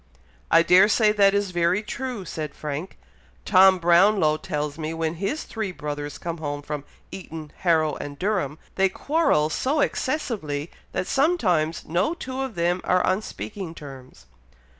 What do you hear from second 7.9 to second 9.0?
and Durham, they